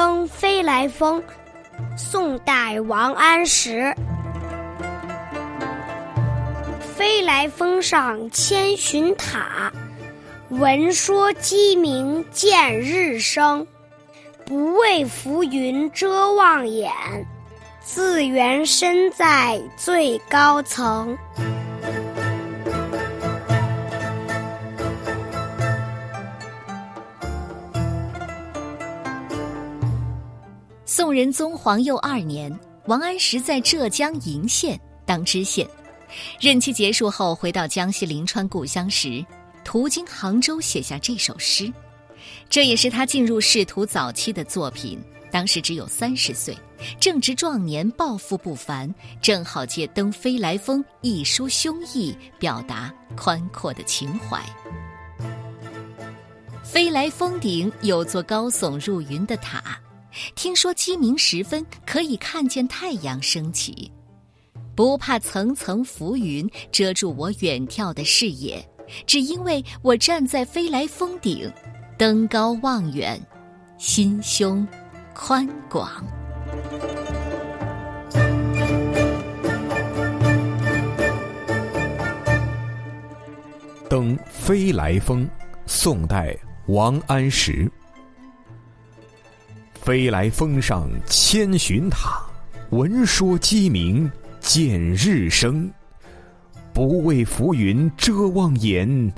[0.00, 1.22] 登飞来峰，
[1.94, 3.94] 宋代王安石。
[6.80, 9.70] 飞来峰上千寻塔，
[10.48, 13.66] 闻说鸡鸣见日升。
[14.46, 16.90] 不畏浮云遮望眼，
[17.82, 21.14] 自缘身在最高层。
[30.92, 32.52] 宋仁宗皇佑二年，
[32.86, 34.76] 王安石在浙江鄞县
[35.06, 35.64] 当知县，
[36.40, 39.24] 任期结束后回到江西临川故乡时，
[39.62, 41.72] 途经杭州写下这首诗，
[42.48, 45.00] 这也是他进入仕途早期的作品。
[45.30, 46.58] 当时只有三十岁，
[46.98, 54.44] 正值壮年，抱负不凡，正好借登飞来峰一抒胸臆，表达宽阔的情怀。
[56.64, 59.80] 飞来峰顶有座高耸入云的塔。
[60.34, 63.90] 听说鸡鸣时分可以看见太阳升起，
[64.74, 68.64] 不怕层层浮云遮住我远眺的视野，
[69.06, 71.50] 只因为我站在飞来峰顶，
[71.98, 73.20] 登高望远，
[73.78, 74.66] 心胸
[75.14, 76.04] 宽广。
[83.88, 85.28] 登飞来峰，
[85.66, 86.36] 宋代
[86.68, 87.70] 王安石。
[89.82, 92.20] 飞来峰上千寻塔，
[92.68, 95.70] 闻说鸡鸣见日升。
[96.74, 99.10] 不畏浮云遮望眼，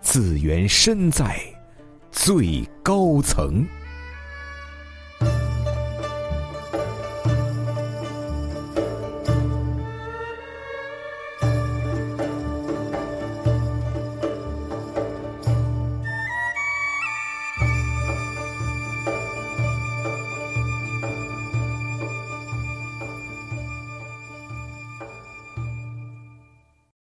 [0.00, 1.38] 自缘身在
[2.10, 3.64] 最高层。